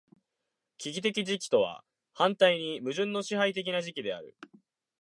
[0.79, 1.83] 危機的時期とは
[2.15, 4.35] 反対に矛盾の支配的な時期である。